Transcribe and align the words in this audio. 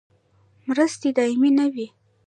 مرستې 0.67 1.09
دایمي 1.17 1.49
نه 1.57 1.65
وي 1.73 1.87